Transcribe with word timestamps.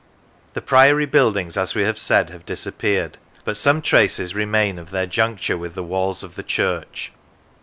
The 0.55 0.63
Priory 0.63 1.05
buildings, 1.05 1.55
as 1.57 1.75
we 1.75 1.83
have 1.83 1.99
said, 1.99 2.31
have 2.31 2.43
disappeared, 2.43 3.19
but 3.45 3.55
some 3.55 3.83
traces 3.83 4.33
remain 4.33 4.79
of 4.79 4.89
their 4.89 5.05
juncture 5.05 5.59
with 5.59 5.75
the 5.75 5.83
walls 5.83 6.23
of 6.23 6.33
the 6.33 6.41
church. 6.41 7.11